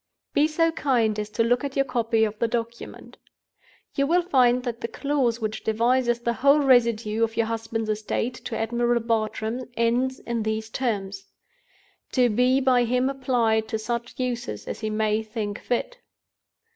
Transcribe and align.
"Be 0.33 0.47
so 0.47 0.71
kind 0.71 1.19
as 1.19 1.29
to 1.29 1.43
look 1.43 1.63
at 1.63 1.75
your 1.75 1.85
copy 1.85 2.23
of 2.23 2.39
the 2.39 2.47
document. 2.47 3.17
You 3.93 4.07
will 4.07 4.23
find 4.23 4.63
that 4.63 4.81
the 4.81 4.87
clause 4.87 5.39
which 5.39 5.63
devises 5.63 6.21
the 6.21 6.33
whole 6.33 6.57
residue 6.61 7.23
of 7.23 7.37
your 7.37 7.45
husband's 7.45 7.87
estate 7.87 8.33
to 8.45 8.57
Admiral 8.57 8.99
Bartram 9.01 9.69
ends 9.77 10.19
in 10.19 10.41
these 10.41 10.71
terms: 10.71 11.25
_to 12.13 12.35
be 12.35 12.59
by 12.59 12.83
him 12.85 13.11
applied 13.11 13.67
to 13.67 13.77
such 13.77 14.19
uses 14.19 14.67
as 14.67 14.79
he 14.79 14.89
may 14.89 15.21
think 15.21 15.59
fit. 15.59 15.99